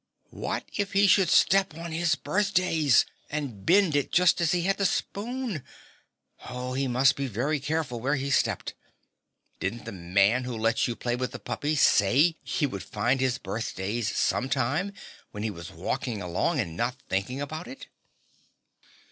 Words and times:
What 0.31 0.65
if 0.75 0.93
he 0.93 1.05
should 1.05 1.29
step 1.29 1.77
on 1.77 1.91
his 1.91 2.15
birthdays 2.15 3.05
and 3.29 3.67
bend 3.67 3.95
it 3.95 4.11
just 4.11 4.41
as 4.41 4.51
he 4.51 4.63
had 4.63 4.77
the 4.77 4.85
spoon? 4.87 5.63
He 6.75 6.87
must 6.87 7.15
be 7.15 7.27
very 7.27 7.59
careful 7.59 7.99
where 7.99 8.15
he 8.15 8.31
stepped. 8.31 8.73
Didn't 9.59 9.85
the 9.85 9.91
Man 9.91 10.43
Who 10.43 10.57
Lets 10.57 10.87
You 10.87 10.95
Play 10.95 11.15
with 11.15 11.33
the 11.33 11.39
Puppy 11.39 11.75
say 11.75 12.35
he 12.41 12.65
would 12.65 12.81
find 12.81 13.19
his 13.21 13.37
birthdays 13.37 14.15
some 14.17 14.49
time 14.49 14.91
when 15.29 15.43
he 15.43 15.51
was 15.51 15.69
walking 15.69 16.19
along 16.19 16.59
and 16.59 16.75
not 16.75 16.97
thinking 17.07 17.39
about 17.39 17.67
it? 17.67 17.85